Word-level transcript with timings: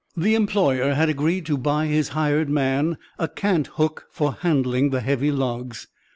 The 0.17 0.33
employer 0.33 0.95
had 0.95 1.09
agreed 1.09 1.45
to 1.45 1.59
buy 1.59 1.85
his 1.85 2.07
hired 2.07 2.49
man 2.49 2.97
a 3.19 3.27
cant 3.27 3.67
hook 3.77 4.07
for 4.09 4.33
handling 4.33 4.89
the 4.89 5.01
heavy 5.01 5.31
logs. 5.31 5.85